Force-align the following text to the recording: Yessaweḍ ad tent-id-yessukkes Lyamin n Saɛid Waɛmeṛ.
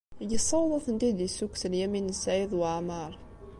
Yessaweḍ 0.31 0.71
ad 0.77 0.83
tent-id-yessukkes 0.85 1.63
Lyamin 1.71 2.13
n 2.15 2.19
Saɛid 2.21 2.51
Waɛmeṛ. 2.59 3.11